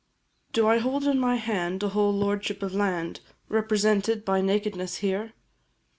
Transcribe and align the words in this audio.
Do 0.51 0.65
I 0.67 0.79
hold 0.79 1.03
in 1.03 1.19
my 1.19 1.35
hand 1.35 1.83
a 1.83 1.89
whole 1.89 2.11
lordship 2.11 2.63
of 2.63 2.73
land, 2.73 3.19
Represented 3.49 4.25
by 4.25 4.41
nakedness, 4.41 4.95
here? 4.95 5.33